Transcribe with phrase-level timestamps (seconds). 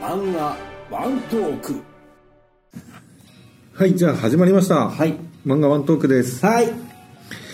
[0.00, 0.56] 漫画
[0.90, 1.82] ワントーク。
[3.74, 4.90] はい、じゃあ始まりました。
[4.90, 5.14] はい。
[5.46, 6.44] 漫画ワントークです。
[6.44, 6.68] はい。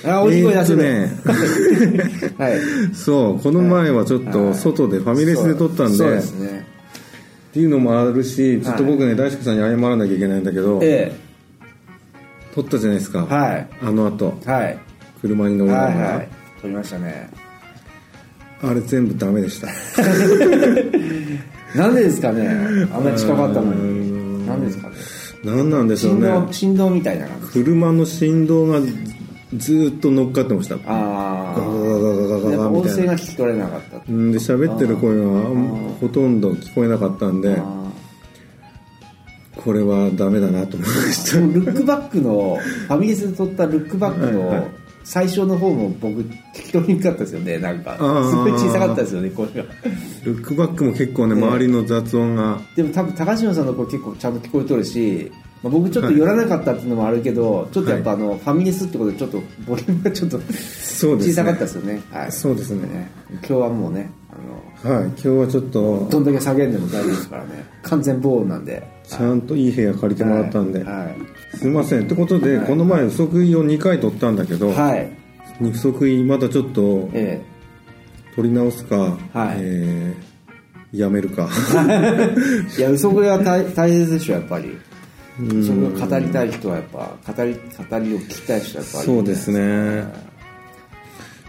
[0.05, 2.95] あ大きい声出せる、えーっ はい。
[2.95, 6.67] そう、この前はちょっと外でファミレスで撮ったんで、そうっですね。
[7.53, 11.13] ていうのもあるし、ちょっと僕ね、大輔さんに謝らなきゃいけないんだけど、え
[12.55, 13.27] 撮ったじゃないですか。
[13.31, 13.69] えはい。
[13.83, 14.79] あの後、はい。
[15.21, 16.29] 車に乗りながら、はいはい。
[16.61, 17.31] 撮りましたね
[18.63, 19.69] あれ全部ダメでした。
[21.77, 22.49] なんでですかね？
[22.93, 24.47] あんまり近かったのに。
[24.47, 24.95] なんでですかね？
[25.45, 26.47] 何なんでしょう振動ね。
[26.53, 27.47] 振動みたいな感じ。
[27.53, 28.81] 車の振動が
[29.57, 30.77] ずーっと乗っかってました。
[30.77, 32.69] ガあガガガガガガガみたいな。
[32.71, 33.15] 音声が。
[33.15, 34.13] 聞き取れなかった。
[34.13, 35.23] んで喋ってる声が
[36.01, 37.65] ほとんど聞こえなかったんであ
[39.57, 44.67] これはダメだなと思いましールックバックのファミレスで撮ったルックバックの
[45.09, 47.57] 最初の方も僕聞き取りにくかったですよね。
[47.57, 49.53] なんかすごい小さかったですよね声が。
[49.55, 49.63] た
[50.27, 52.61] ルックバックも結構ね周りの雑音が。
[52.77, 61.33] でも多分高島さんの声結構ちゃんと聞こえとるし、まあ、僕ちょっと寄らなかったっていうのもあるけど、ちょっとやっぱあの、ファミレスってことでちょっとボリュームがちょっとそうですね。
[61.33, 62.03] 小さかったですよね。
[62.11, 62.33] はい。
[62.33, 62.87] そうですね。
[62.87, 63.11] ね。
[63.31, 67.65] 今日はもうねあのはい今日はちょっとどんだけ下げんでも大丈夫ですからね。
[67.83, 68.83] 完全防音なんで。
[69.05, 71.05] ちゃんといい部屋借りてもらったんで、は
[71.53, 72.05] いすいません。
[72.05, 72.67] ってことで、はい。
[72.67, 75.13] この前不足意を2回取ったんだけど、はい、はい
[75.61, 77.43] 不足意またちょっとえ
[78.37, 79.57] 取り直すか、はい。
[79.59, 80.29] えー
[80.91, 81.49] やめるか。
[81.91, 82.35] え
[82.79, 84.79] いや嘘食いは大大切でしょやっぱり。
[85.39, 90.05] それを語りたい人はやっぱ語り語りを聞きたい人はやっぱりそうですね。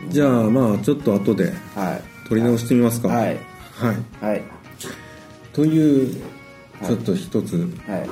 [0.09, 1.53] じゃあまあちょっと後で。
[1.75, 3.07] はい取り直してみますか。
[3.09, 3.37] はい。
[3.73, 4.25] はい。
[4.25, 4.43] はい。
[5.51, 6.15] という
[6.85, 7.55] ちょっと一つ
[7.87, 8.09] はい。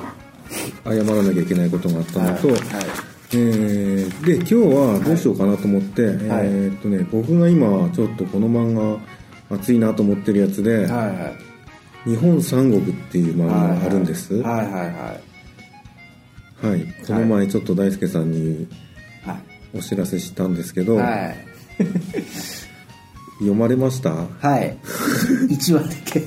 [0.84, 2.56] 謝らなきゃいけないことがあったのと、はい。
[2.56, 2.62] はい。
[3.34, 11.34] えーで今日はどうしようかなと思って、えーっとね僕が今ちょっとこの漫画熱いなと思ってるやつで「はいは
[12.06, 12.10] い。
[12.10, 14.34] 日本三国」っていう漫画があるんです。
[14.36, 14.66] ははい。
[14.66, 16.86] はいはいい。
[17.06, 18.66] この前ちょっと大輔さんに
[19.24, 19.78] はい。
[19.78, 21.36] お知らせしたんですけど、はい
[23.38, 24.10] 読まれました？
[24.10, 24.76] はい。
[25.48, 26.22] 1話だけ。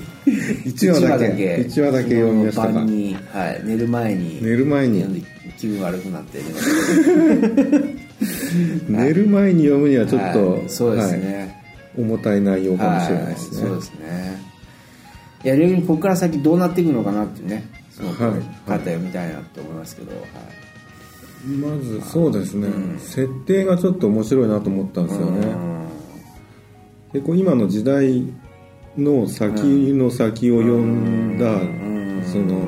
[0.65, 1.65] 一話だけ。
[1.67, 2.09] 一話だけ。
[2.15, 2.83] 読みましたか？
[2.83, 4.43] に、はい、寝る前に。
[4.43, 5.25] 寝る前に。
[5.57, 6.39] 気分悪くなって
[8.89, 10.63] 寝 る前に読むにはちょっと、はい。
[10.69, 11.19] そうですはい。
[11.19, 11.63] ね、
[11.95, 14.41] 重たい内容かもしれないですね、はい、そうですね。
[15.43, 18.33] いや逆にここから先どうなっていくのかなっていうねすごくはい
[18.65, 20.21] 方読みたいなと思いますけど、はい。
[21.47, 22.67] まずそうですね、
[22.99, 25.47] 設定がちょっと面白いなと思ったんですよね、
[27.13, 28.23] うん結構今の時代
[28.97, 29.61] の先
[29.93, 32.67] の先を読んだ、んその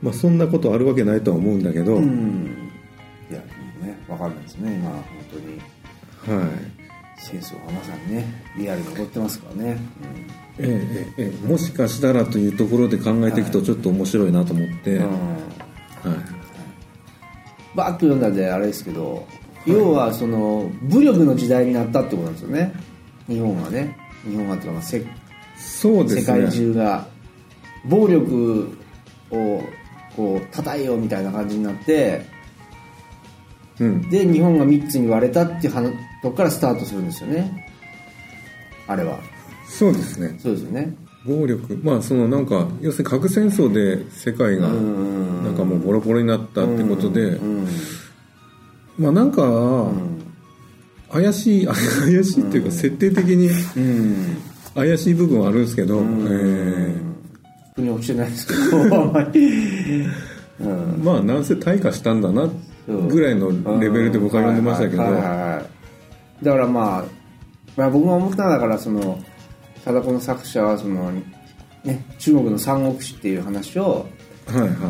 [0.00, 2.70] まあそんなことあるわけないとは思うんだけど、はいうん。
[3.30, 3.40] いや
[3.80, 5.60] ね分かんないですね今本当に。
[7.18, 8.24] 戦争がまさにね
[8.58, 9.78] リアルに起こってますからね、
[10.58, 11.46] ええええええ。
[11.46, 15.04] もしかしたらというところで考えていくとちょっと面白いなと思って、うん。
[15.04, 15.12] はい。
[17.76, 19.26] バーッと読んだんであれですけど、
[19.66, 22.74] 要はその武力の時代になったってことなんですよね
[23.32, 25.04] 日本はね日本はっていうかまあせ
[25.56, 26.20] そうですね。
[26.20, 27.06] 世界中が
[27.84, 28.76] 暴力
[29.30, 29.62] を
[30.16, 32.26] こう叩えようみたいな感じになって
[33.80, 34.10] うん。
[34.10, 37.68] で日本が3つに割れたっていう話とこからスタートするんですよね。
[38.86, 39.18] あれは。
[39.66, 40.38] そうですね。
[40.38, 40.94] そうですよね。
[41.24, 41.80] 暴力。
[41.82, 47.68] まあそのなんか要するに核戦争で世界がんなんかもうボロボロになったってことで、うん。
[48.98, 50.11] まあなんかうん
[51.12, 54.42] 怪しい怪しいっていうか設定的にうん
[54.74, 57.12] 怪しい部分はあるんですけど、えー
[57.74, 59.12] 腑に落ちてないですけど
[61.02, 62.46] まあなんせ退化したんだな
[62.86, 63.48] ぐらいの
[63.80, 65.30] レベルで僕は読んでましたけど、はいはいはい。
[65.54, 65.82] はい
[66.42, 67.04] だからまあ、
[67.76, 69.22] まあ、僕が思ったのはだからその
[69.84, 71.12] ただこの作者はその、
[71.84, 74.06] ね、中国の三国志っていう話を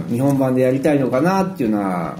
[0.08, 2.16] 日本版でやりたいのかなっていうのは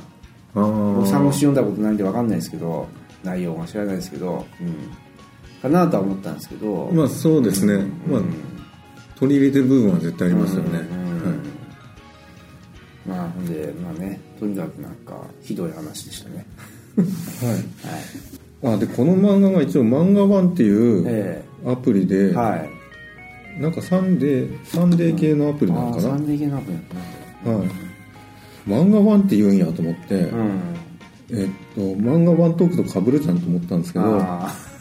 [0.55, 2.89] 三国志読んだことないんで分かんないですけど
[3.25, 8.23] 内容は知らないですけど、うん、かなとは思ったんですけど、まあそうですね、まあ
[9.17, 11.03] 取り入れてる部分は絶対ありますよね、うん
[13.07, 16.47] まあほんでまあねとにかくなんかひどい話でしたね。
[16.97, 17.03] は
[18.65, 22.83] い、はい、あでこの漫画が一応漫画ワンっていうえアプリで、えはい。
[23.61, 27.71] なんかサンデーサンデー系のアプリなのかな、ああサンデー系のアプリはい。
[28.67, 30.61] 漫画ワンって言うんやと思って、うん
[31.31, 34.73] えっと漫画ワントークと被るじゃんと思ったんですけどああ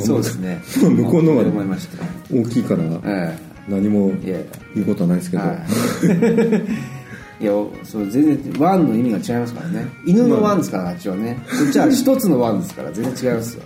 [0.00, 0.60] そうですね。
[0.82, 2.04] 向こうの方が思いました
[2.34, 3.38] 大きいからえ
[3.68, 4.44] 何も言
[4.76, 5.56] うことはないですけど、 はい。
[7.40, 7.52] いや
[7.82, 9.86] そう全然ワンの意味が違いますからね。
[10.06, 11.38] 犬のワンですからあっちはね。
[11.48, 13.62] こっちは一つのワンですから全然違いますよ。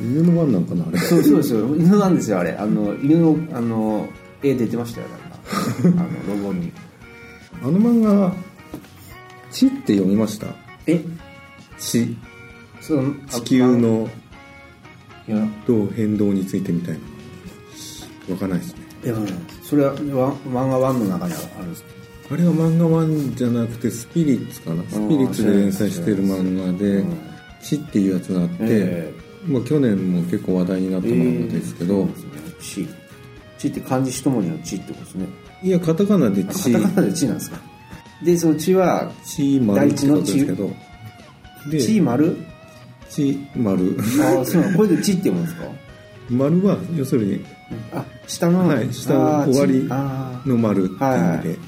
[0.00, 0.98] 犬のワンなんかなあれ。
[0.98, 2.52] そうそうですよ犬なんですよあれ。
[2.52, 4.06] あの犬のあの
[4.42, 5.06] 絵出てましたよ
[5.84, 6.02] なんか。
[6.28, 6.72] あのロゴに。
[7.62, 8.32] あの漫画
[9.52, 10.46] 「地」って読みました？
[10.86, 11.00] え？
[11.78, 12.16] 地
[12.80, 14.08] その地球の
[15.66, 17.00] どう変動についてみたいな。
[18.34, 18.80] わかんないですね。
[19.04, 19.14] いや
[19.62, 21.88] それは漫画ワンの中にあるんですか？
[22.28, 24.82] あれは漫画ワンじゃなくてスピリッツかな。
[24.84, 27.16] スピリッツで連載してる漫画でうん
[27.62, 29.14] 「地」っていうやつがあって、え
[29.46, 32.08] まあ、去年も結構話題になった漫画ですけど、
[32.60, 32.86] 地。
[33.58, 35.26] 地って漢字一文字の地ってことですね。
[35.62, 37.60] いやカタカナで「あ地カ」タカナで地なんですか？
[38.24, 40.70] でその地は「地丸」ってことですけど
[41.70, 42.36] で地丸？
[43.08, 43.96] 地丸。
[44.22, 45.64] ああそうこれで地って読むんですか？
[46.30, 47.44] 丸は要するに
[47.92, 48.66] あ下の？
[48.68, 49.84] はい下終わり
[50.48, 51.58] の丸って意味で、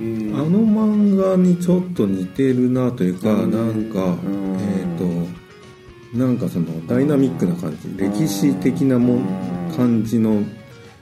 [0.00, 3.50] あの漫画にちょっと似てるなというか、うん。
[3.50, 4.56] なんか、うん。
[4.58, 10.42] えっ、と、なんかそのダイナミックな感じ、歴史的なもんうん感じの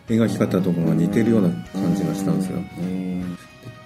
[0.08, 2.58] 描き方とかが似てるような感じがしたんですよ。
[2.78, 3.22] へ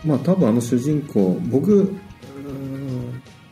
[0.05, 1.95] まあ多分あの主人公、僕、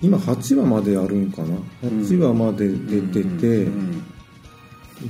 [0.03, 4.03] 今8話まであるんかな ?8 話まで出てて、うん。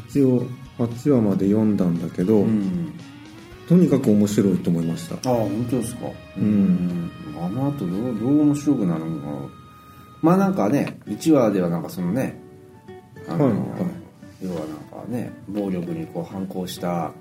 [0.09, 0.43] 一応
[0.79, 2.93] 8話まで読んだんだけど、うん。
[3.69, 5.15] とにかく面白いと思いました。
[5.31, 6.07] ああ本当ですか？
[6.37, 7.11] うん。
[7.41, 9.27] あの後どうどう面白くなるのか。
[9.27, 9.33] な
[10.23, 12.39] まあなんかね1話ではなんかそのね
[13.29, 13.63] あの、はいはい。
[14.43, 17.13] 要はなんかね暴力にこう反抗した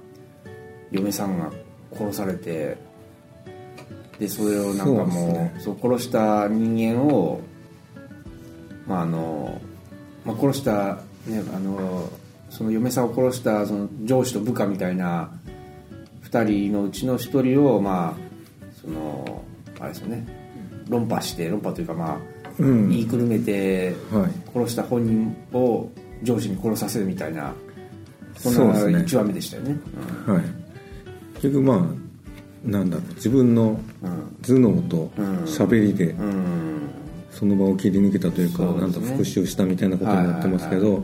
[0.90, 1.52] 嫁さんが
[1.94, 2.78] 殺されて
[4.18, 7.42] でそれをなんかもうそう殺した人間を
[8.90, 9.62] まああの、
[10.26, 10.98] まあ、殺した
[11.28, 12.10] ねあの
[12.50, 15.32] その嫁さんを殺したその上司と部下みたいな
[16.24, 19.44] 2人のうちの1人をまあその
[19.80, 20.28] あれですよね。
[20.90, 22.18] 論破して論破というかまあ
[22.58, 22.90] うん。
[22.90, 24.32] 言いくるめてはい。
[24.54, 25.90] 殺した本人を
[26.24, 27.54] 上司に殺させるみたいな
[28.36, 28.98] そんなそうですね。
[29.00, 29.78] 1話目でしたよね。
[30.26, 30.44] はい、
[31.36, 33.14] 結局まあなんだろう。
[33.14, 34.38] 自分のうん。
[34.42, 35.44] 頭脳とうん。
[35.44, 36.79] 喋りでうん、うん
[37.40, 38.82] その場を切り抜けたというか、ね。
[38.82, 41.04] なんと復讐したみたいなことになってますけど、はい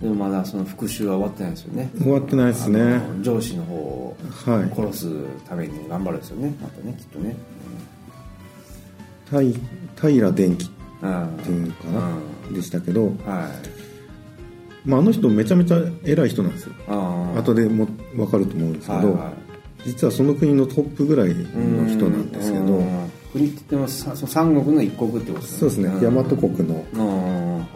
[0.00, 1.90] でもまだその復讐は終わってないですよね。
[1.96, 3.00] 終わってないですね。
[3.20, 6.52] 上司の方をはい殺すために頑張るんですよね。
[6.60, 7.36] またねきっとね。
[9.30, 10.68] 平平電機っ
[11.02, 11.38] うん。
[11.44, 12.18] ていうのかな、
[12.52, 13.12] でしたけど、はい。
[14.84, 16.72] まあ、あの人めちゃめちゃ偉い人なんですよ。
[17.36, 19.88] 後でも分かると思うんですけど、はいはい。
[19.88, 25.58] 実はその国のトップぐらいの人なんですけど、うん国って言ってもさその三国の一国ってことですね。
[25.58, 27.66] そうですね、大和国の、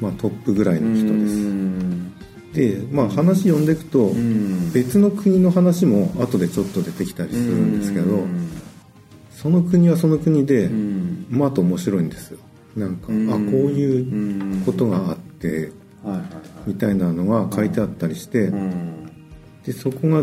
[0.00, 2.14] まあ、トップぐらいいの人です。
[2.54, 4.72] で、まあ、話読んでいくと、うん。
[4.72, 8.48] 別の国の話も後でちょっと出てきたりするんですけど、うん。
[9.32, 11.26] その国はその国で、うん。
[11.30, 12.38] また面白いんですよ。
[12.76, 13.28] なんか、うん。
[13.28, 15.72] あこういうことがあって、
[16.66, 19.10] みたいなのが書いてあったりして、うん。
[19.66, 20.22] でそこが、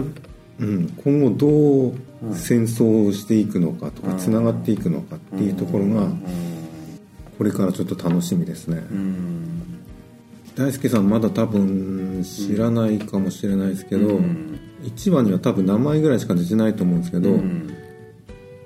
[0.61, 6.07] うん、今後どう戦争をしていくのかとかつながっていくのかっていうところが
[7.37, 9.81] これからちょっと楽しみですね、うん。
[10.55, 14.59] 大輔さんまだ多分知らないかもしれないですけど、うん。
[14.83, 17.75] 1話には多分名前ぐらいしか出てないと思うんですけど、うん。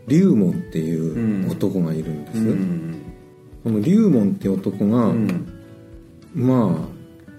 [0.07, 3.01] 龍門っていう男がいるんです、うん。
[3.63, 5.47] この龍門って男が、うん。
[6.33, 6.95] まあ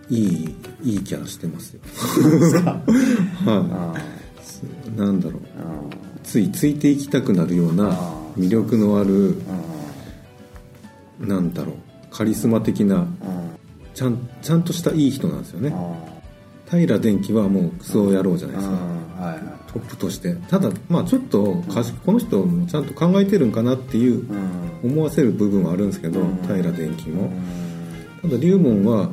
[0.08, 1.80] いいいいキャラしてますよ。
[3.44, 4.15] はあい
[4.96, 5.42] なんだろう。
[6.22, 7.96] ついついていきたくなるような
[8.36, 9.36] 魅力のある
[11.20, 11.76] なんだろう。
[12.10, 13.06] カリスマ的な
[13.94, 15.74] ちゃんちゃんとしたいい人なんですよね。
[16.68, 19.56] 平電機はもうクソ野郎じゃないーですか。
[19.72, 20.34] トップとして。
[20.48, 21.62] ただまあちょっと
[22.04, 24.90] この人もちゃんと考えてるんかなっていううん。
[24.90, 26.38] 思わせる部分はあるんですけどうん。
[26.42, 27.30] 平電機も。
[28.22, 28.30] うん。
[28.30, 29.10] ただ龍門は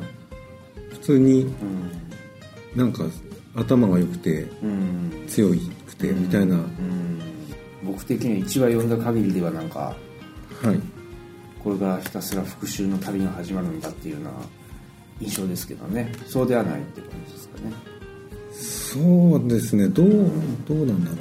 [0.92, 2.78] 普通にうん。
[2.78, 3.04] なんか
[3.54, 5.24] 頭が良くてうん。
[5.28, 7.20] 強くてみたいな、うん。
[7.84, 9.94] 僕的には1話読んだ限りではなんか
[10.62, 10.80] はい。
[11.62, 14.30] これからひたすら復讐の旅が始まるんだっていうような
[15.20, 16.12] 印象ですけどね。
[16.26, 17.72] そうではないって感じですかね。
[18.52, 19.88] そうですね。
[19.88, 20.30] どう
[20.68, 21.16] どうなんだろ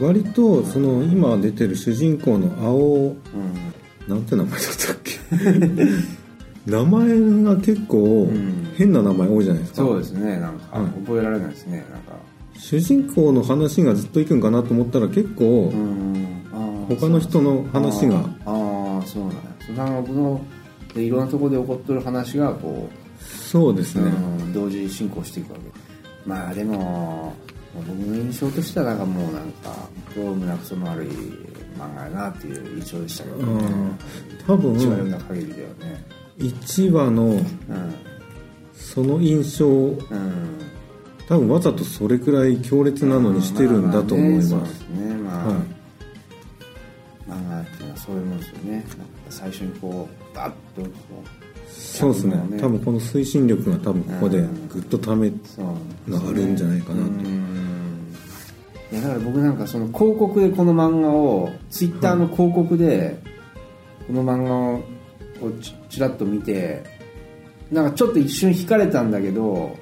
[0.00, 0.04] う。
[0.06, 3.18] 割とその今出てる主人公の青うん。
[4.08, 5.12] なんて名前だったっけ？
[6.68, 7.08] 名前
[7.44, 10.38] が結構ん変な名前多いじゃないですか、そうですね。
[10.38, 11.78] なんか、はい覚えられないですね。
[11.90, 12.12] なんか。
[12.58, 15.72] 主人公の話がずっといくんかなと思ったら結構
[16.88, 18.18] 他の人の話が。
[18.18, 19.42] あーあーそうなんや
[19.74, 20.40] 三国の
[20.94, 25.64] でいろんなところで起こってる話がこう、そうですね、うん、同時進行していくわけ。
[26.26, 27.34] まあでも
[27.74, 31.08] 僕の印象としてはなんかもうなんかどう胸くその悪い
[31.78, 33.44] 漫画やなっていう印象でしたけどね。
[33.44, 33.98] うん。
[34.46, 36.04] 多分一話読んだ限りではね
[36.38, 37.44] 1話のうん。
[38.74, 39.98] その印象うん。
[41.28, 45.14] 多分わざとそれくらい強烈なのにしてるんだと思います、まあまあねそうですね。
[45.14, 45.56] まあ、はい。
[47.28, 48.84] 漫画っていうのはそういうもんですよね。
[49.28, 50.88] 最初にこうバッとこ
[51.68, 52.36] そうですね。
[52.48, 52.58] ね。
[52.58, 54.68] 多分この推進力が多分ここでうん。
[54.68, 55.34] グッとためが
[56.28, 57.10] あるんじゃないかなと。
[57.10, 57.12] う。
[57.12, 58.14] ん。
[58.90, 63.20] いやだから僕なんかその広告でこの漫画をツイッターの広告で
[64.06, 64.82] この漫画を
[65.60, 66.82] ちちらっと見て
[67.70, 69.76] なんかちょっと一瞬惹かれたんだけど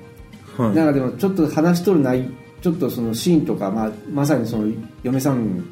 [0.56, 0.75] はい。
[0.75, 2.28] なんかでもちょっと話しとる内
[2.62, 4.72] ちょっとそのシーンとか、まあ、まさにその
[5.02, 5.64] 嫁さん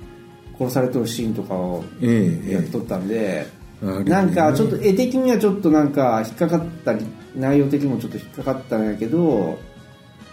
[0.59, 3.49] 殺されとるシーンとかをええやっとったんで、え
[3.83, 4.05] え。
[4.05, 9.59] なんかちょっと絵的にはちょっとなんか引っかかったり内容的にもちょっと引っかかったんやけど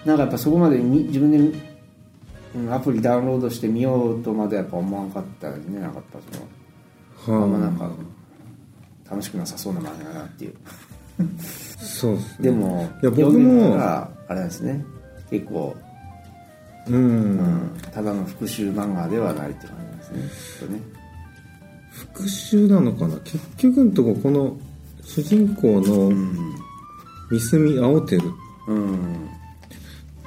[0.06, 1.58] なんかやっぱそこまでみ自分で
[2.56, 6.20] うんアプリダウンロードしてみようとまでやっぱ思わなかったよねなんかやっぱ
[7.26, 7.38] その。
[7.40, 7.90] はあんまなんか
[9.12, 10.54] 楽しくなさそうな漫画だなっていう。
[11.78, 12.50] そうですね。
[12.50, 14.84] でもいや僕もあれなんですね。
[15.30, 15.76] 結構
[16.88, 20.78] うん、うんただの復讐漫画ではないって感じですね。
[20.78, 20.82] ね。
[21.92, 23.18] 復讐なのかな？
[23.18, 24.58] 結局のとここの
[25.04, 26.56] 主人公のうん。
[27.30, 28.06] 三隅青んっ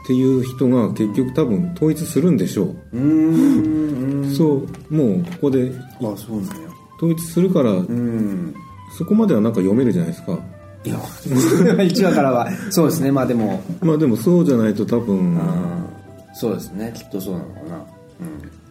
[0.07, 4.35] ていう人が結局多分統一するんでしょう、うーん。
[4.35, 6.69] そうもうここであそうなんや。
[6.97, 8.55] 統一するから、うん
[8.97, 10.39] そこまではなんか読めるじゃないですか。
[10.85, 10.97] いや
[11.27, 12.49] 1話からは。
[12.71, 13.11] そうですね。
[13.11, 13.63] まあでも。
[13.81, 15.39] まあでもそうじゃないと多分、うん
[16.35, 16.93] そうですね。
[16.95, 17.85] きっとそうなのかな。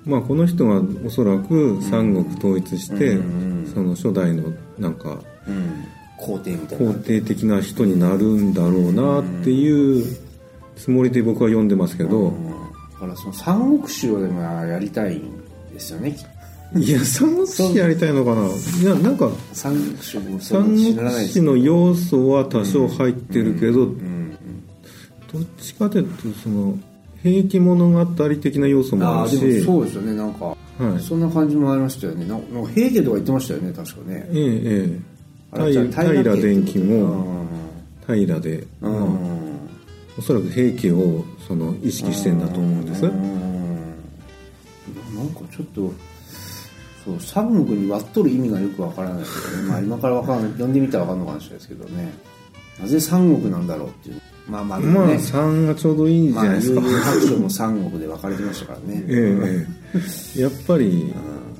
[0.05, 5.85] まあこの人がおそらく三国統一して、うんその初代のなんかうん、うん、
[6.17, 6.91] 皇帝みたいな。
[6.91, 10.05] 肯定的な人になるんだろうなっていう
[10.75, 12.49] つもりで僕は読んでますけど、うん。
[12.49, 15.21] だからその三国志をでもやりたいん
[15.73, 16.15] ですよね
[16.75, 18.47] いや三国志やりたいのかな。
[18.47, 23.91] いやなんか三国志の要素は多少入ってるけど、ど
[25.39, 26.77] っちかというとその
[27.21, 29.61] 平家物語的な要素もあるし。
[29.63, 30.55] そうですよねなんか、は
[30.97, 31.01] い。
[31.01, 32.25] そんな感じもありましたよね。
[32.25, 34.27] なんか平家とか言ってましたよね確かね。
[34.31, 34.41] ええ
[34.75, 35.91] ええ。
[35.91, 37.47] 平平電機も
[38.07, 38.15] うん。
[38.17, 38.91] 平で、うん。
[38.91, 39.03] まあ
[40.17, 43.11] おそらく平家をその意識してんだと思うんです、うん。
[45.15, 45.91] なんかちょっと
[47.05, 49.19] そう三国に割っとる意味がよくわからない。
[49.19, 50.51] ですけどね、まあ、今からわかんない。
[50.51, 52.13] 読んでみたらわかんのかもしれないですけどね。
[52.79, 54.21] なぜ三国なんだろうっていう。
[54.47, 59.05] まあまあでもまあね、3がちょうどいいんじまあゃないですか、悠々白書も三国で分かれてましたからね。
[59.07, 59.99] えええ
[60.37, 60.41] え。
[60.41, 61.13] やっぱり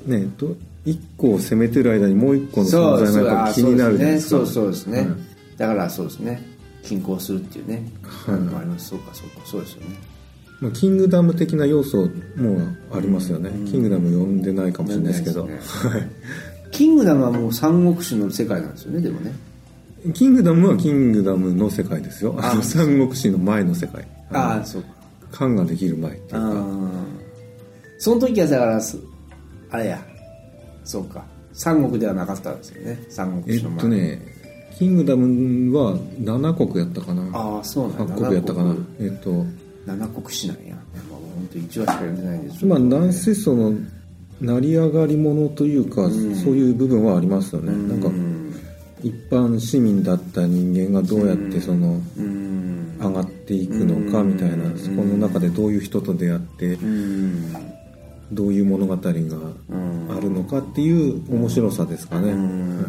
[0.06, 0.48] ねと
[0.86, 4.38] 1個を攻めてる間にもう1個の存在がやっぱ気になるじゃないですか。
[4.38, 5.08] そうそうですね、はい
[5.56, 6.42] だからそうですね。
[6.82, 8.36] 均衡するっていうね、はい。
[8.36, 8.90] あります。
[8.90, 10.13] そうかそうかそうですよね
[10.64, 12.58] まあ、キングダム的な要素も
[12.94, 15.46] ありますよね、キングダム読んでないかもしれないですけど。
[15.46, 15.54] 読んで
[15.90, 16.24] ないです
[16.72, 19.32] キングダムはもう三国志の世界なんですよねでもね。
[20.14, 22.36] キングダムはキングダムの世界ですよ。
[22.40, 24.08] あの三国志の前の世界。
[24.32, 24.82] ああそう。
[24.82, 24.88] か
[25.32, 26.38] 漢ができる前っていうか。
[26.40, 26.90] うん
[28.00, 28.98] その時はだからす
[29.70, 30.02] あれや。
[30.84, 31.24] そうか。
[31.54, 33.06] 三国ではなかったんですよね。
[33.10, 33.78] 三国え志の前。
[33.78, 34.22] っとね
[34.78, 37.30] キングダムは7国やったかな。
[37.32, 38.74] ああそうなんだ8国やったかな。
[38.74, 39.46] 七えっと
[39.86, 40.76] 七国志なんや。
[40.76, 43.74] もう本当一話しか読んでないんですまあなんせその
[44.42, 46.10] 成り上がり者というか、そう
[46.56, 48.44] いう部分はありますよね、なんかうん
[49.04, 52.98] 一般市民だった人間がどうやってそのうん。
[53.00, 57.54] 上がっていくのかみたいな、そこの中でどういう人と出会ってうん。
[58.32, 60.22] どういう物語があうん。
[60.22, 62.86] るのかっていう面白さですかね、うん。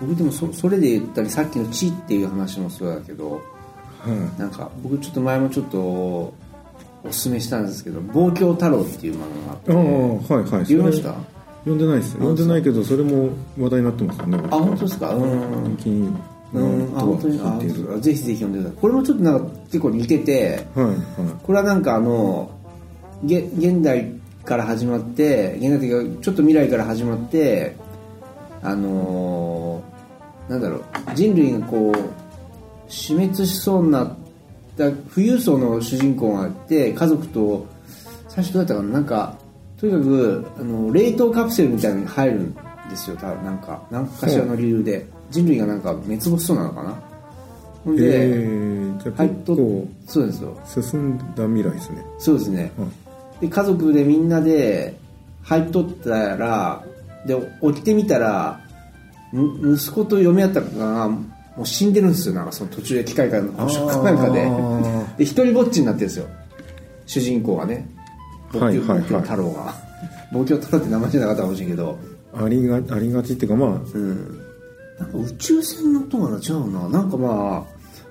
[0.00, 3.40] 僕でもそそれで言ったりさっきの「地」っていう話もそうだけど
[4.00, 6.34] はなんか僕ちょっと前もちょっとお
[7.10, 10.64] すすめしたんですけど「望郷太郎」っていう漫画があい、ってああはいはい。
[10.64, 11.14] 読みました？
[11.64, 12.12] 読んでないです。
[12.12, 13.28] 読んでないけどそれも
[13.58, 15.14] 話題になってますよねあ本当ですか？
[15.14, 15.76] うん。
[15.76, 16.18] 最近
[16.52, 17.58] うんあ本当にあ
[18.00, 18.78] ぜひぜひ読んでください。
[18.80, 20.96] これもちょっとなんか結構似ててはいはい。
[21.42, 22.50] これはなんかあの
[23.24, 24.12] げ現代
[24.44, 27.76] から始まって現代というかちょっと未来から始まって
[28.62, 30.82] あのーなんだろう
[31.14, 31.94] 人類がこう
[32.90, 34.16] 死滅しそうになっ
[34.76, 37.66] た富裕層の主人公がいて家族と
[38.28, 39.38] 最初どうやったかななんか
[39.78, 42.54] とにかくあの冷凍カプセルみたいに入るん
[42.90, 43.44] ですよ多分。
[43.44, 45.06] なんか何かしらの理由で。
[45.30, 47.00] 人類がなんか滅亡しそうなのかな。
[47.84, 50.60] ほんで、えー、じゃあ入っと結構そうですよ。
[50.66, 52.04] 進んだ未来ですね。
[52.18, 52.88] そうですね、はい
[53.40, 54.94] で家族でみんなで
[55.42, 56.84] 入っとったら
[57.26, 58.60] で起きてみたら
[59.32, 61.10] む息子と嫁やったかが
[61.56, 64.46] もう死んでるんですよなんかその途中で機械からの故障かなんかで。
[64.46, 66.26] あ で一人ぼっちになってるんですよ。
[67.06, 67.88] 主人公がね。
[68.52, 69.00] 望郷はいはい。
[69.02, 69.74] 太郎が。
[70.32, 71.98] 望郷太郎って名前じゃなかったかもしれんけど。
[72.32, 73.80] ありがありがちっていうかまあ。
[73.94, 74.38] うん。
[74.98, 76.88] なんか宇宙船のとは違うな？
[76.88, 77.64] なんかまあ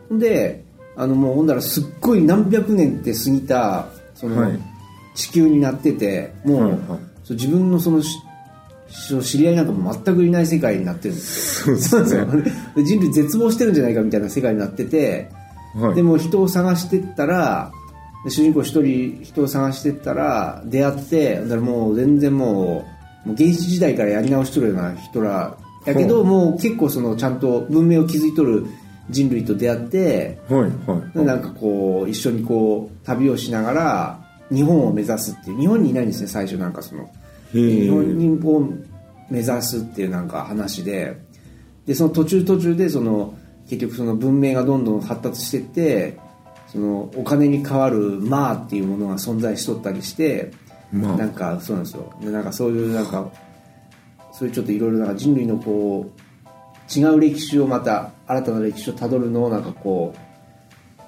[0.10, 0.64] ほんで
[0.96, 4.60] あのもうほんだらすっごい何百年って過ぎたその、はい。
[5.16, 6.80] 地球になっててもう、はいはい。
[7.34, 8.02] 自分のその
[8.90, 11.78] 知り合いなんかも全くいない世界になってるんですよ。
[11.78, 12.26] そうですね。
[12.84, 15.30] 人類絶望してるんじゃないかみたいな世界になってて、
[15.76, 15.96] はい。
[15.96, 17.72] でも人を探してったら
[18.24, 22.86] で主人公一人人を探してったら出会ってだからもう全然も
[23.26, 28.66] うもう原始時代からやり直しとるような人らやけどほうもう結構そのちゃんと文明を築いとる
[29.10, 30.68] 人類と出会ってはいは
[31.14, 31.18] い。
[31.18, 34.20] でなんかこう一緒にこう旅をしながら
[34.52, 37.10] 日本を目指すっていう日本にいないんですね最初なんかその
[37.54, 38.70] 日本を
[39.30, 41.20] 目指すっていうなんか話で
[41.86, 43.38] でその途中途中でその
[43.68, 46.18] 結局その文明がどんどん発達していって
[46.68, 50.52] そのお金に代わる「マー」っていうものが存在しとったりして、
[50.92, 51.18] まあ。
[51.18, 52.14] なんかそうなんですよ。
[52.22, 53.30] でなんかそういうなんか
[54.32, 60.20] そういうちょっといろいろなんか人類のこう違う歴史をまた新たな歴史をたどるのをなんかこう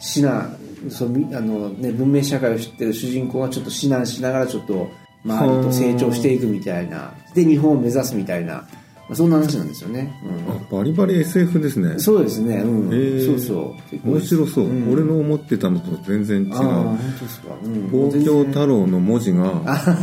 [0.01, 0.55] 指南
[0.89, 4.89] そうみあの、ね、文明社会を知ってる主人公がちょっと指南しながらちょっと
[5.24, 7.13] 周りと成長していくみたいな。
[7.34, 8.68] で日本を目指すみたいな、ま
[9.12, 10.12] あ、そんな話なんですよね、
[10.50, 11.90] あバリバリ SF ですね。
[11.90, 12.94] うん、そうですね、うん。
[12.94, 13.25] へー。
[13.25, 14.10] そうそう。
[14.10, 14.92] 面白そう、ん。
[14.92, 16.54] 俺の思ってたのと全然違う。
[16.54, 17.68] 本当ですか、う。
[17.68, 19.96] ん、東京太郎の文字があ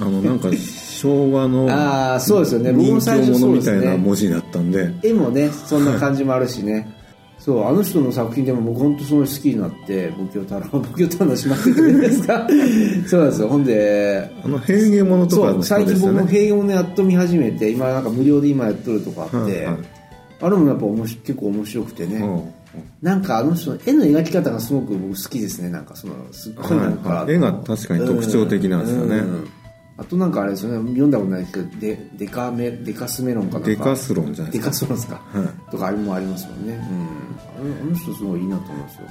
[0.00, 2.72] のなんか昭和の ああそうですよね。
[2.72, 4.92] 僕人気者みたいな文字だったんで。
[5.02, 6.95] 絵もねそんな感じもあるしね
[7.46, 12.44] そうあの人の作品でも僕本当すごい好きになって「仏教太郎」「仏教太郎」のしまってくれるんですか？
[13.06, 13.48] そうなんですよ。
[13.48, 19.76] ほんであの平家物とかそうの最近僕も平穏のやっと見始めて今なんか無料で今やっとるとかあって、はいはい。
[20.42, 22.42] あれもやっぱ面白結構面白くてね、うん。
[23.00, 25.70] なんかあの人の絵の描き方がすごく僕好きですね。
[25.70, 27.34] なんかそのすっごいなんか、はいはい。
[27.36, 29.18] 絵が確かに特徴的なんですよね。
[29.18, 29.44] うん。
[29.98, 30.88] あとなんかあれですよね。
[30.88, 33.68] 読んだことないですけどデデカメデカスメロンかなんか。
[33.68, 34.70] デカスロンじゃないデですか。
[34.70, 35.70] カスロンですか、はい。
[35.70, 37.25] とかあれもありますもんね、うん、
[37.58, 39.02] あのあの人すごいいいなと思いますよ、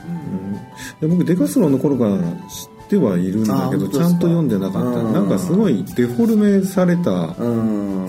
[1.01, 4.99] で僕デカスロンの頃から知ってはいるんだけどちゃんと読んでなかった。
[4.99, 5.13] うん。
[5.13, 8.05] なんかすごいデフォルメされたうん。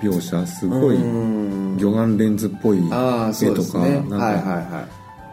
[0.00, 1.76] 描写すごいうん。
[1.78, 4.00] 魚眼レンズっぽい絵とかね。
[4.08, 4.88] なんはいはいかは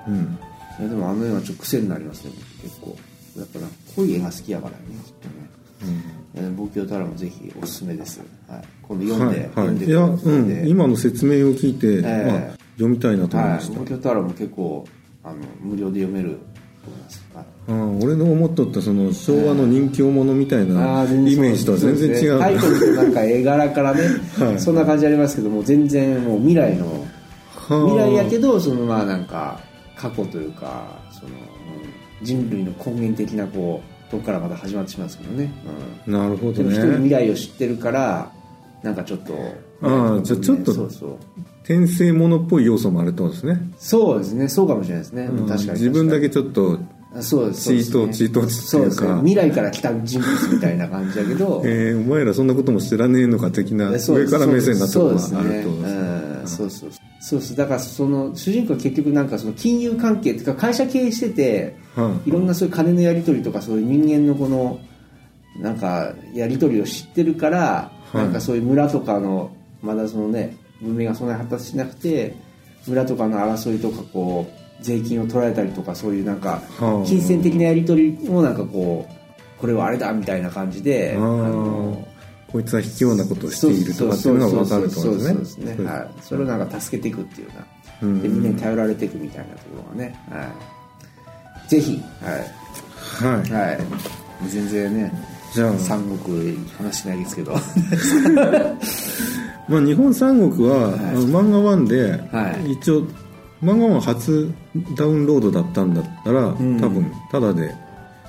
[0.08, 0.12] い。
[0.12, 0.40] うん。
[0.80, 2.96] いやでもあの絵はちょっと癖になりますね結構。
[3.38, 4.78] やっぱなんか濃い絵が好きやからね
[5.80, 14.88] きっとねいや仏教太郎もぜひおすすめです、はい、今度読んで、はい読んではい、いや、うくださいん、今の説明を聞いて、えまあ、読みたいなと思いはいました、仏教太郎も結構
[15.24, 16.38] あの無料で読める
[16.84, 17.46] と思います、はい。
[17.68, 22.40] あー俺の思っとったその昭和の人気者みたいなイメージとは全然違う。
[22.40, 24.02] タイトルとなんか絵柄からね、
[24.40, 24.60] はい。
[24.60, 27.08] そんな感じありますけども全然もう未来のは
[27.70, 27.86] あ。
[27.86, 29.60] 未来やけどそのまあなんか
[29.98, 35.52] 過去というかそのうん人類の根源的なこうとこからまた始まってしまうんですけどね、
[36.06, 38.32] うん、なるほどでも一人未ね来を知ってるから
[38.84, 39.34] なんかちょっと
[39.82, 41.18] ああじゃあちょっとそうそう。
[41.64, 44.48] 転生者っぽい要素もあるってことですね、そうですね。
[44.48, 45.48] そうかもしれないですね、うん。
[45.48, 46.80] 確かに自分だけ確ちょっと
[47.22, 47.64] そうです。
[47.64, 48.62] チートチートっていうか。
[48.62, 49.16] そうですね。
[49.18, 51.62] 未来から来た人物みたいな感じだけど。
[51.68, 55.60] えー、お前らそんなことも知らねえのか的な上から目線なところがあるそうですね。
[55.60, 56.48] ってことですねうん。
[56.48, 64.80] そうそうそうそうだからその主人公は結局なんかその金融関係っていうか会社経営しててはいろんなそういう金のやり取りとかそういう人間のこの
[65.60, 69.52] なんかやり取りを知ってるから、はいなんかそういう村とかの
[69.82, 72.36] まだそのね文明がそんなに発達しなくて
[72.88, 82.07] 村とかの争いとかこう税金を取られたりとかそういうなんかはあ金銭的なやり取りもなんかこうこれはあれだみたいな感じであーの
[82.52, 85.20] こいつは卑怯なことをしているとかっていうのが分かるとですね。
[85.20, 87.54] そうですね、はい、それをなんか助けていくっていうよ
[88.02, 90.50] ううんなでみんなに頼られていくみたいなところがね、は
[91.66, 92.68] い、ぜひはい
[93.18, 95.12] はいはい、全然ね
[95.54, 97.54] じゃあ三国話しないですけど
[99.68, 103.04] まあ、日本三国は、はい漫画1で、はい一応
[103.62, 104.54] 漫画1初
[104.96, 107.74] ダウンロードだったんだったら、ん多分ただで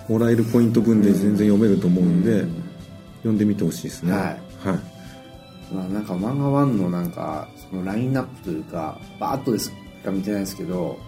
[0.08, 2.67] もらえるポイント分で全然読めると思うんで、うん
[3.28, 4.12] 読んでみてほしいですね。
[4.12, 4.22] はい。
[4.22, 4.34] はい。
[5.74, 9.72] まあなんか漫画1のなんかそのラインナップというかバーッとです
[10.04, 10.98] か見てないですけど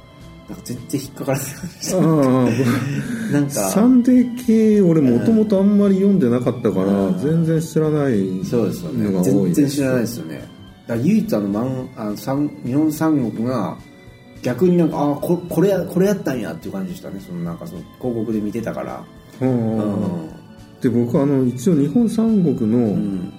[0.48, 2.48] なんか全然引っかからないあ
[3.30, 3.50] あ なんか。
[3.70, 9.22] サンデー系俺もともとあんまり読んでなかったから、全然知らないそうですよね。
[9.22, 10.48] 全然知らないですよね。
[10.88, 13.76] だ唯一あの漫あの三日本三国が
[14.42, 17.20] 逆になんかあここれやこれやったんやっていう感じでしたね。
[17.24, 19.04] そのなんかその広告で見てたから。
[19.40, 20.39] うん
[20.80, 23.32] で僕あの一応日本三国の、うん。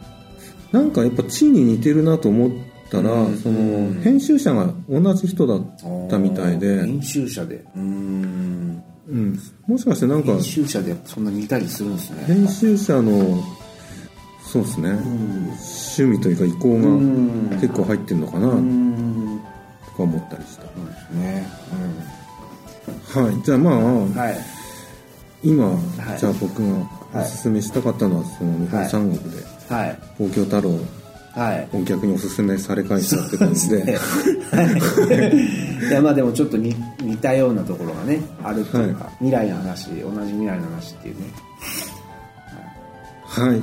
[0.72, 2.52] なんかやっぱ地に似てるなと思っ
[2.90, 3.38] たら、うん。
[3.38, 7.66] その編集者が同じ人だったみたいで、編集者で。
[7.76, 8.84] うーん。
[9.10, 12.24] うん、もしかしてなんか編集者でそんな似たりするんですね。
[12.28, 13.44] 編集者の
[14.44, 14.98] そうですね、うん。
[14.98, 17.50] 趣味というか意向うん。
[17.50, 19.42] が結構入ってるのかなうとん
[19.98, 21.48] か思ったりした、そうですね。
[23.14, 23.44] はい。
[23.44, 24.38] じゃあまあ、はい。
[25.44, 26.20] 今、い。
[26.20, 29.44] じゃあ僕がおすすめしたかったのはその日本三国で。
[29.70, 30.00] はい。
[30.18, 30.80] 東京太郎。
[31.34, 31.78] はい。
[31.78, 33.84] を逆におすすめされ返したって感じで。
[34.52, 35.88] はい。
[35.90, 41.22] いやまあでもちょっと似似たようなところがねあるっていうか、は未来の話同じ未来の話っていうね。
[43.24, 43.50] はい。
[43.50, 43.62] はい。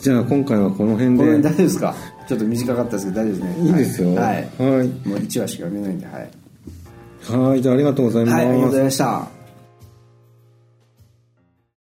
[0.00, 1.94] じゃあ今回はこの辺この辺で大丈夫ですか？
[2.28, 3.68] ちょっと短かったですけど大丈夫ですね。
[3.68, 4.14] いいですよ。
[4.14, 7.62] はい、はい、もう1話しか見えないんではい、はい。
[7.62, 9.37] じゃあありがとうございます、はい、ありがとうございました